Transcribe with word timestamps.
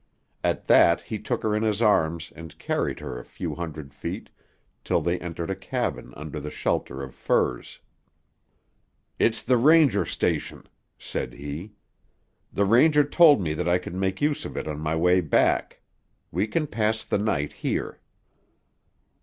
At 0.43 0.65
that 0.65 1.01
he 1.01 1.19
took 1.19 1.43
her 1.43 1.55
in 1.55 1.61
his 1.61 1.79
arms 1.79 2.33
and 2.35 2.57
carried 2.57 2.99
her 3.01 3.19
a 3.19 3.23
few 3.23 3.53
hundred 3.53 3.93
feet 3.93 4.31
till 4.83 4.99
they 4.99 5.19
entered 5.19 5.51
a 5.51 5.55
cabin 5.55 6.11
under 6.17 6.39
the 6.39 6.49
shelter 6.49 7.03
of 7.03 7.13
firs. 7.13 7.79
"It's 9.19 9.43
the 9.43 9.57
ranger 9.57 10.03
station," 10.05 10.67
said 10.97 11.33
he; 11.33 11.73
"the 12.51 12.65
ranger 12.65 13.03
told 13.03 13.41
me 13.41 13.53
that 13.53 13.69
I 13.69 13.77
could 13.77 13.93
make 13.93 14.21
use 14.23 14.43
of 14.43 14.57
it 14.57 14.67
on 14.67 14.79
my 14.79 14.95
way 14.95 15.21
back. 15.21 15.81
We 16.31 16.47
can 16.47 16.65
pass 16.65 17.03
the 17.03 17.19
night 17.19 17.53
here." 17.53 17.99